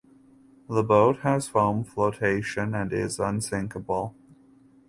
The 0.67 0.81
boat 0.81 1.19
has 1.19 1.47
foam 1.47 1.83
flotation 1.83 2.73
and 2.73 2.91
is 2.91 3.19
unsinkable. 3.19 4.15